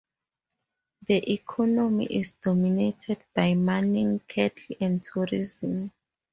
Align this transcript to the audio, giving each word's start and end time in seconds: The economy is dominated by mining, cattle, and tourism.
The 1.07 1.31
economy 1.31 2.07
is 2.07 2.31
dominated 2.31 3.23
by 3.35 3.53
mining, 3.53 4.21
cattle, 4.27 4.75
and 4.81 5.03
tourism. 5.03 5.91